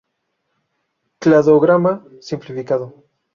[1.23, 1.93] Cladograma
[2.29, 2.85] simplificado.